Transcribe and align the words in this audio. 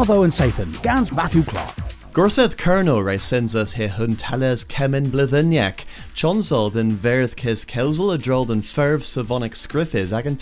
Motho 0.00 0.24
and 0.24 0.32
Sathan, 0.32 0.82
Gans 0.82 1.12
Matthew 1.12 1.44
Clark. 1.44 1.76
Gorsedd 2.14 2.56
Colonel 2.56 3.02
re 3.02 3.18
census 3.18 3.74
he 3.74 3.86
hun 3.86 4.16
teles 4.16 4.66
kemen 4.66 5.10
blyddiniac, 5.10 5.84
chonsol 6.14 6.72
den 6.72 6.96
verth 6.96 7.36
kis 7.36 7.66
kelsel 7.66 8.14
a 8.14 8.16
drol 8.16 8.46
den 8.46 8.62
ferv 8.62 9.00
savonic 9.00 9.52
scriffis 9.52 10.10
ag 10.10 10.26
an 10.26 10.36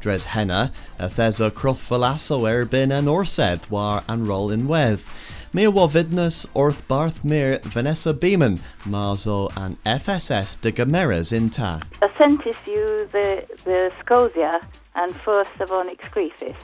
dres 0.00 0.26
henna, 0.26 0.72
a 0.98 1.08
thesa 1.08 1.50
croth 1.50 1.88
valasso 1.88 2.42
erbin 2.42 2.92
an 2.92 3.06
orsedd 3.06 3.70
war 3.70 4.02
an 4.06 4.26
roll 4.26 4.50
in 4.50 4.68
weth. 4.68 5.08
Me 5.54 5.64
wavidnus 5.64 6.46
orth 6.52 6.86
barth 6.86 7.24
mir 7.24 7.60
Vanessa 7.64 8.12
Beeman, 8.12 8.60
Marzo 8.84 9.48
and 9.56 9.82
FSS 9.84 10.60
de 10.60 10.70
Gameras 10.70 11.32
in 11.32 11.48
ta. 11.48 11.80
Ascentis 12.02 12.66
you 12.66 13.08
the, 13.10 13.46
the 13.64 13.90
Scotia 14.00 14.60
and 14.96 15.16
first 15.22 15.50
savonic 15.52 15.98
scriffis. 16.00 16.56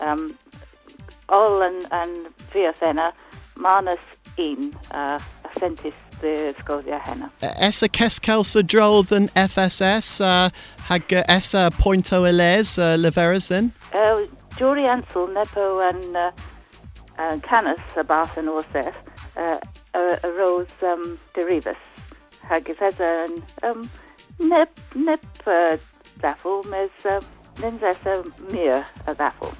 Um, 0.00 0.36
all 1.28 1.62
and, 1.62 1.86
and 1.90 2.26
Viathena, 2.52 3.12
Manus 3.56 3.98
in 4.36 4.76
uh, 4.90 5.18
Ascentis 5.44 5.94
the 6.20 6.54
Scotia 6.60 6.98
henna. 6.98 7.30
Essa 7.42 7.88
keskelsa 7.88 8.62
drol 8.62 9.06
than 9.06 9.28
FSS, 9.36 10.20
uh, 10.20 10.50
hag 10.78 11.12
uh, 11.12 11.22
essa 11.28 11.70
pointo 11.78 12.24
eles 12.26 12.78
uh, 12.78 12.96
leveras 12.96 13.48
then? 13.48 13.72
Uh, 13.92 14.26
Ansel, 14.60 15.28
Nepo 15.28 15.80
and 15.80 16.16
uh, 16.16 16.30
uh, 17.18 17.38
Canis, 17.40 17.80
Abath 17.96 18.36
and 18.36 18.48
Orseth, 18.48 18.94
uh, 19.36 19.58
uh, 19.94 20.16
arose 20.24 20.68
um, 20.82 21.18
derivus. 21.34 21.76
Hag 22.42 22.64
ithesa 22.64 23.42
um, 23.62 23.90
nep, 24.38 24.70
nep 24.94 25.24
uh, 25.46 25.76
daffel, 26.20 26.64
mes 26.64 26.90
uh, 27.04 27.20
ninzesa 27.56 28.24
mir 28.50 28.86
a 29.06 29.14
daffel. 29.14 29.52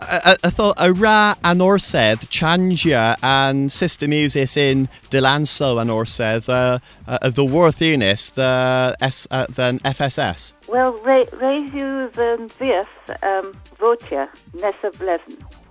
I, 0.00 0.36
I 0.42 0.50
thought 0.50 0.76
a 0.78 0.92
ra 0.92 1.34
an 1.44 1.58
orsedd, 1.58 2.28
changia 2.28 3.16
and 3.22 3.70
Sister 3.70 4.06
uses 4.06 4.56
in 4.56 4.88
Delanso 5.10 5.80
an 5.80 5.88
orsedd, 5.88 6.48
uh, 6.48 6.78
uh, 7.06 7.28
the 7.28 7.44
worth 7.44 7.82
unis, 7.82 8.30
the 8.30 8.96
S, 9.00 9.26
uh, 9.30 9.46
than 9.48 9.78
FSS. 9.80 10.54
Well, 10.68 10.92
re- 11.04 11.28
raise 11.34 11.72
you 11.74 12.10
the 12.14 12.50
vias 12.58 12.86
um, 13.22 13.54
votia 13.78 14.28
nessa 14.54 14.90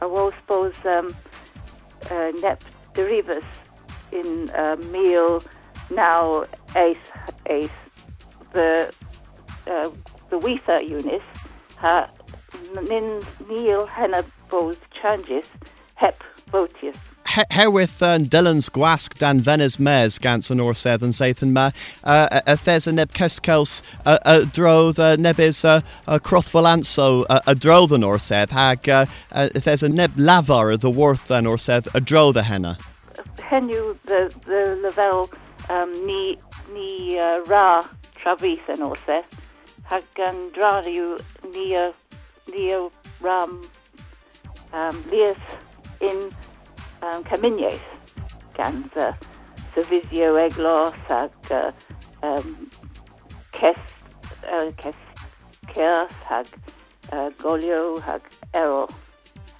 will 0.01 0.31
suppose 0.41 0.73
um, 0.85 1.15
uh, 2.09 2.31
nep 2.41 2.63
derivus 2.93 3.43
in 4.11 4.49
uh, 4.51 4.75
meal 4.91 5.43
now 5.89 6.45
ace 6.75 6.97
ace 7.47 7.69
the 8.53 8.91
uh, 9.67 9.89
the 10.29 10.37
wether 10.37 10.81
unis 10.81 11.21
ha 11.77 12.09
nin 12.87 13.25
meal 13.47 13.85
henna 13.85 14.23
bos 14.49 14.77
changes 15.01 15.45
hep 15.95 16.23
votius. 16.51 16.97
Herwydd 17.29 18.01
uh, 18.01 18.17
Dylan's 18.17 18.69
gwask 18.73 19.17
dan 19.19 19.41
Venes 19.41 19.77
mes 19.79 20.17
gans 20.17 20.49
an 20.49 20.61
orsedd 20.63 21.03
yn 21.05 21.13
seithyn 21.13 21.51
ma. 21.53 21.67
Uh, 22.03 22.25
a 22.41 22.55
thes 22.57 22.87
a 22.89 22.93
neb 22.95 23.13
cescels 23.13 23.83
a, 24.05 24.39
drodd 24.57 24.97
uh, 24.97 25.15
nebys 25.21 25.61
uh, 25.63 25.81
a 26.07 26.19
crothfolanso 26.19 27.25
a, 27.29 27.39
a 27.45 27.53
drodd 27.53 27.93
yn 27.99 28.07
orsedd 28.07 28.55
hag 28.55 28.89
uh, 28.89 29.05
a 29.29 29.45
thes 29.53 29.85
a 29.85 29.89
neb 29.93 30.17
lafar 30.17 30.73
the 30.79 30.89
worth 30.89 31.29
yn 31.29 31.45
orsedd 31.45 31.91
a 31.93 32.01
drodd 32.01 32.39
a 32.41 32.43
henna. 32.49 32.77
Henu 33.37 33.95
the, 34.09 34.33
the 34.47 34.79
level 34.81 35.29
um, 35.69 35.93
ni, 36.07 36.35
ni 36.73 37.19
uh, 37.19 37.45
ra 37.45 37.85
travis 38.23 38.65
yn 38.73 38.81
orsedd 38.89 39.37
hag 39.89 40.05
gan 40.17 40.47
drariw 40.57 41.19
ni, 41.53 41.75
uh, 41.77 41.91
uh, 42.59 42.89
ram 43.21 43.69
um, 44.73 45.03
lias 45.11 45.37
in 46.01 46.31
um, 47.01 47.23
Caminius 47.23 47.81
gan 48.57 48.83
uh, 48.95 49.13
Savisio 49.75 50.35
Eglos 50.45 50.97
ag 51.09 51.51
uh, 51.51 51.71
um, 52.23 52.69
Kes 53.51 53.79
uh, 54.43 54.71
Kes 54.77 54.99
Ceas 55.73 56.11
ag 56.29 56.47
uh, 57.11 57.29
Golio 57.41 58.01
ag 58.15 58.21
Errol 58.53 58.89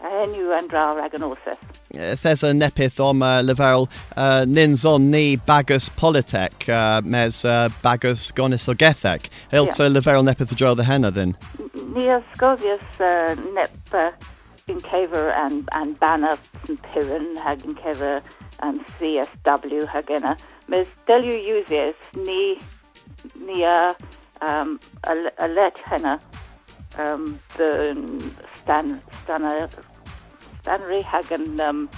a 0.01 0.09
henw 0.09 0.51
an 0.57 0.67
dra 0.67 0.85
ag 1.03 1.13
an 1.13 1.23
orseth. 1.27 1.63
Thes 1.91 2.43
nepith 2.55 2.99
om 3.03 3.23
uh, 3.25 3.41
leferol 3.43 3.87
uh, 4.15 4.45
nins 4.47 4.85
on 4.85 5.09
ni 5.11 5.35
bagus 5.35 5.89
politek 5.89 6.69
uh, 6.69 7.01
mes 7.03 7.43
uh, 7.45 7.69
bagus 7.83 8.31
gonis 8.31 8.67
o. 8.69 8.73
Hilt 8.73 9.31
Yeah. 9.51 9.63
yeah. 9.63 9.89
leferol 9.89 10.23
nepith 10.23 10.53
o 10.53 10.55
dro 10.55 10.75
the 10.75 10.83
henna 10.83 11.11
then. 11.11 11.35
Ni 11.93 12.05
Scovius 12.35 12.81
uh, 12.99 13.35
nep 13.53 13.71
uh, 13.93 14.11
and, 14.67 15.67
and 15.71 15.99
Banner 15.99 16.37
and 16.67 16.81
Piran 16.83 17.35
hag 17.37 17.65
in 17.65 17.75
and 18.59 18.85
CSW 18.99 19.87
hagena. 19.87 20.37
Mes 20.67 20.85
delu 21.07 21.33
uses 21.43 21.95
ni 22.15 22.61
ni 23.35 23.65
uh, 23.65 23.93
um, 24.41 24.79
henna 25.83 26.21
um, 26.97 27.39
the 27.57 27.95
Stan 28.61 29.01
Stana 29.23 29.69
Stanry 30.61 31.03
hagen 31.03 31.59
um, 31.59 31.89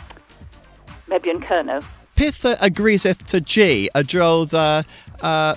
Mebyon 1.10 1.44
Kernow. 1.46 1.84
Pith 2.16 2.46
agreeseth 2.62 3.26
to 3.26 3.42
G 3.42 3.90
a 3.94 4.04
dro 4.04 4.46
the 4.46 4.86
uh, 5.22 5.56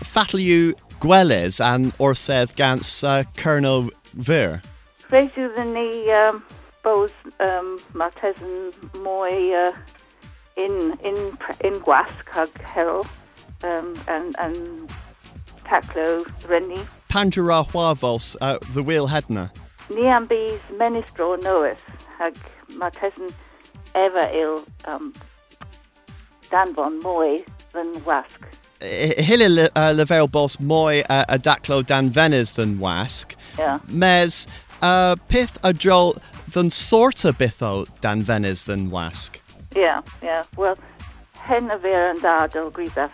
and 1.61 1.93
orsedd 1.99 2.57
gans 2.57 3.05
uh, 3.05 3.23
Ver. 4.15 4.63
Resu 5.11 5.55
the 5.55 5.65
ni 5.65 6.11
um, 6.13 6.43
both 6.83 7.13
um, 7.41 7.81
Martesan 7.93 8.73
moi 8.95 9.53
uh, 9.53 9.73
in 10.57 10.97
in 11.03 11.37
in 11.61 11.81
Gwask 11.81 12.29
hag 12.31 12.51
um, 13.63 14.01
and 14.09 14.37
and 14.39 14.91
Taclo 15.65 16.25
Rennie. 16.49 16.87
Pandura 17.09 17.67
Huavos, 17.67 18.37
uh, 18.41 18.59
the 18.71 18.83
wheel 18.83 19.09
hedna. 19.09 19.51
Niambis 19.89 20.61
Menistro 20.73 21.41
Noes 21.43 21.77
hag 22.19 22.37
Martesan 22.71 23.33
ever 23.95 24.31
ill 24.33 24.65
um, 24.85 25.15
Danvon 26.51 27.03
moi 27.03 27.45
than 27.73 28.05
Wask. 28.05 28.47
Hille 29.19 29.69
uh, 29.75 29.93
level 29.93 30.29
boss 30.29 30.59
moi 30.61 31.03
uh, 31.09 31.25
a 31.29 31.39
daclo 31.39 31.85
dan 31.85 32.11
venes 32.11 32.55
than 32.55 32.79
wask. 32.79 33.35
Yeah. 33.59 33.79
Mes 33.89 34.47
uh, 34.83 35.17
pith 35.29 35.59
a 35.63 35.73
drol 35.73 36.19
than 36.53 36.71
sorta 36.71 37.33
bitho 37.33 37.87
dan 38.01 38.23
venes 38.23 38.65
than 38.65 38.91
wask. 38.91 39.41
Yeah, 39.75 40.03
yeah. 40.23 40.45
Well, 40.57 40.77
hen 41.33 41.71
of 41.71 41.85
and 41.85 42.21
Dardel 42.21 42.71
Grisaf 42.71 43.11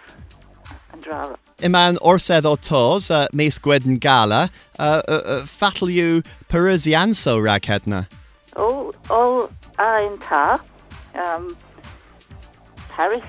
and 0.93 1.03
Drara. 1.03 1.37
Iman 1.63 1.99
orsedd 1.99 2.47
o 2.47 2.57
tos, 2.57 3.11
uh, 3.11 3.27
gala, 3.99 4.51
uh, 4.79 5.03
uh, 5.09 5.13
uh, 5.13 5.47
fatal 5.47 5.91
you 5.91 6.23
Parisianso 6.49 7.43
rag 7.43 7.63
hedna. 7.63 8.09
all 9.09 9.51
all 9.79 10.07
in 10.07 10.19
tar. 10.19 10.61
Um, 11.15 11.57
Paris, 12.89 13.25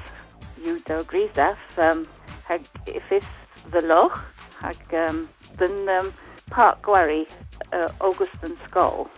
you 0.64 0.80
do 0.82 1.04
that 1.36 1.58
um, 1.78 2.08
hag 2.46 2.66
if 2.86 3.04
it's 3.12 3.26
the 3.72 3.82
loch, 3.82 4.20
hag 4.60 4.78
um, 4.94 5.30
then 5.58 5.88
um, 5.90 6.14
Park 6.50 6.82
Gwarry, 6.82 7.28
uh, 7.74 7.90
Augustin 8.02 8.58
Skull. 8.68 9.10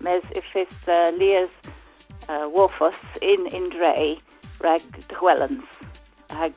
Mes 0.00 0.22
if 0.30 0.44
it's 0.54 0.88
uh, 0.88 1.10
Leas 1.18 1.50
uh, 2.28 2.48
Wolfos 2.48 2.94
in 3.22 3.46
in 3.48 3.70
Dre, 3.70 4.18
rag 4.60 4.82
Dwellens, 5.08 5.64
hag 6.30 6.54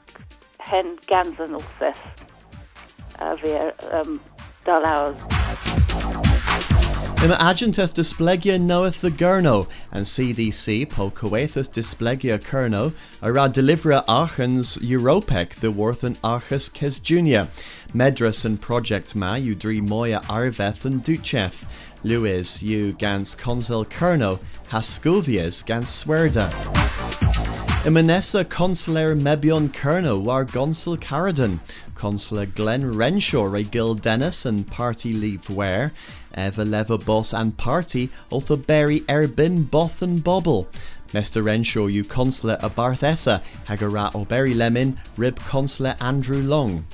hen 0.59 0.97
Gansen 1.07 1.55
Ulseth, 1.55 1.95
uh, 3.19 3.35
via 3.35 3.73
um, 3.91 4.21
Dull 4.65 4.85
Hours. 4.85 6.16
Ima 7.27 7.35
agenteth 7.39 7.93
displegia 7.93 8.57
knoweth 8.57 9.01
the 9.01 9.11
gurno, 9.11 9.67
and 9.91 10.05
CDC 10.05 10.89
po 10.89 11.11
coethus 11.11 11.67
displegia 11.67 12.39
kerno, 12.39 12.93
ara 13.21 13.49
delivera 13.49 14.01
archens 14.07 14.77
Europec 14.77 15.49
the 15.55 15.69
worth 15.69 16.05
and 16.05 16.17
archus 16.21 16.69
kes 16.69 16.99
junior, 16.99 17.49
medras 17.93 18.45
and 18.45 18.61
project 18.61 19.13
ma 19.13 19.35
you 19.35 19.55
dri 19.55 19.81
moya 19.81 20.21
arveth 20.29 20.85
and 20.85 21.03
ducheth, 21.03 21.65
Lewis 22.01 22.63
you 22.63 22.93
gans 22.93 23.35
consul 23.35 23.83
kerno, 23.83 24.39
hasculthias 24.69 25.65
gans 25.65 25.89
swerda. 25.89 26.53
Imanessa 27.83 28.47
consular 28.47 29.15
Mebyon 29.15 29.69
Kernow 29.69 30.21
war 30.21 30.45
gonsul 30.45 30.97
Caradon, 30.97 31.59
consular 31.95 32.45
Glen 32.45 32.95
Renshaw 32.95 33.45
re 33.49 33.63
Gil 33.63 33.95
Dennis 33.95 34.45
and 34.45 34.69
party 34.69 35.13
leave 35.13 35.49
where, 35.49 35.93
Eva 36.37 36.63
Leva 36.63 36.97
boss 36.97 37.33
and 37.33 37.57
party 37.57 38.09
other 38.31 38.55
berry 38.55 39.03
erbin 39.09 39.63
both 39.63 40.01
and 40.01 40.23
bobble. 40.23 40.67
Mr. 41.13 41.43
Renshaw 41.43 41.87
you 41.87 42.03
consular 42.03 42.57
a 42.59 42.69
Barthessa, 42.69 43.41
Hagara 43.65 44.13
o 44.13 44.25
berry 44.25 44.53
lemon, 44.53 44.99
rib 45.15 45.43
consular 45.45 45.95
Andrew 45.99 46.43
Long. 46.43 46.85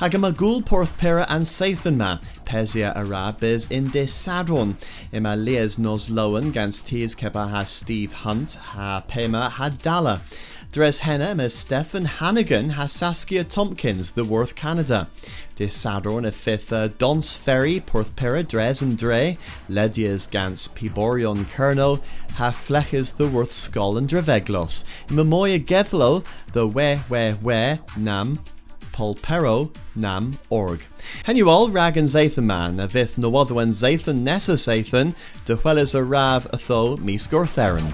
Hag 0.00 0.12
yma 0.12 0.34
and 0.34 0.64
porth 0.64 0.96
pera 0.96 1.26
an 1.28 1.42
seithyn 1.42 1.98
ma, 1.98 2.20
pesia 2.46 2.96
arab 2.96 3.44
is 3.44 3.66
in 3.66 3.90
de 3.90 4.04
sadron. 4.04 4.76
Yma 5.12 5.36
lies 5.36 5.78
nos 5.78 6.08
lowen 6.08 6.50
gans 6.54 6.80
tis 6.80 7.14
kepa 7.14 7.50
ha 7.50 7.64
Steve 7.64 8.14
Hunt, 8.14 8.54
ha 8.54 9.04
pema 9.06 9.50
ha 9.50 9.68
dala. 9.68 10.22
Dres 10.72 11.00
henna 11.00 11.34
mes 11.34 11.52
Stefan 11.52 12.06
Hannigan 12.06 12.70
ha 12.70 12.86
Saskia 12.86 13.44
Tompkins, 13.44 14.12
the 14.12 14.24
Worth 14.24 14.54
Canada. 14.54 15.10
De 15.54 15.66
sadron 15.66 16.26
a 16.26 16.32
fifth 16.32 16.72
uh, 16.72 16.88
Dons 16.88 17.36
Ferry, 17.36 17.78
porth 17.78 18.16
pera 18.16 18.42
dres 18.42 18.80
and 18.80 18.96
dre, 18.96 19.36
ledias 19.68 20.30
gans 20.30 20.68
piborion 20.68 21.44
kerno, 21.44 22.00
ha 22.36 22.50
fleches 22.50 23.10
the 23.18 23.28
Worth 23.28 23.52
skull 23.52 23.98
and 23.98 24.08
dreveglos. 24.08 24.82
Memoya 25.08 25.62
gethlo, 25.62 26.24
the 26.54 26.66
we 26.66 27.02
we 27.10 27.34
we 27.34 27.78
nam 27.98 28.38
Polpero 28.92 29.74
nam 29.94 30.38
org. 30.50 30.84
Hen 31.24 31.36
you 31.36 31.48
all 31.48 31.68
rag 31.68 31.96
and 31.96 32.08
zathan 32.08 32.44
man, 32.44 32.80
a 32.80 32.86
vith 32.86 33.16
no 33.18 33.34
other 33.36 33.54
when 33.54 33.68
zathan 33.68 34.22
nessa 34.22 34.52
zathan, 34.52 35.14
de 35.44 35.56
huelis 35.56 35.94
a 35.94 36.02
rav 36.02 36.46
a 36.52 36.56
tho 36.56 36.96
mis 36.96 37.26
gortherin. 37.28 37.92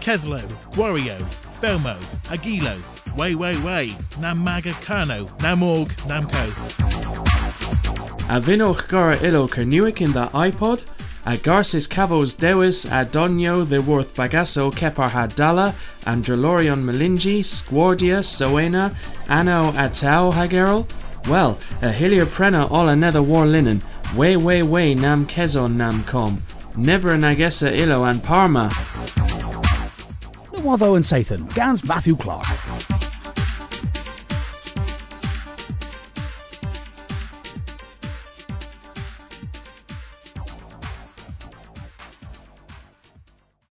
Keslo, 0.00 0.42
Wario, 0.72 1.28
Felmo, 1.60 1.98
Agilo, 2.24 2.82
Way 3.16 3.34
Way 3.34 3.58
Way, 3.58 3.98
Nam 4.18 4.38
Maga 4.38 4.72
Kano, 4.80 5.28
Nam 5.40 5.62
Org, 5.62 5.90
Namco. 6.08 6.54
A 8.28 8.40
vinoch 8.40 8.86
gara 8.88 9.16
ilo 9.20 9.48
kernuic 9.48 10.00
in 10.00 10.12
the 10.12 10.28
iPod, 10.28 10.84
a 11.24 11.36
garcis 11.36 11.88
cavos 11.88 12.36
dewis 12.36 12.84
a 12.86 13.04
donio 13.04 13.68
the 13.68 13.80
worth 13.80 14.14
bagasso 14.14 14.72
kepar 14.72 15.10
hadala, 15.10 15.74
andrelorion 16.04 16.82
melingi, 16.82 17.40
squardia, 17.40 18.20
soena, 18.22 18.94
anno 19.28 19.72
atao 19.72 20.32
hagerol? 20.32 20.88
Well, 21.28 21.58
a 21.82 21.90
hillier 21.90 22.26
prena 22.26 22.70
all 22.70 22.88
another 22.88 23.22
war 23.22 23.46
linen, 23.46 23.82
way 24.14 24.36
way 24.36 24.62
way 24.62 24.94
nam 24.94 25.26
kezo 25.26 25.70
nam 25.70 26.04
com, 26.04 26.42
never 26.76 27.12
an 27.12 27.22
agessa 27.22 27.70
ilo 27.70 28.04
and 28.04 28.22
parma. 28.22 28.70
Nawavo 30.52 30.96
and 30.96 31.04
Sathan, 31.04 31.52
Gans 31.54 31.84
Matthew 31.84 32.16
Clark. 32.16 32.46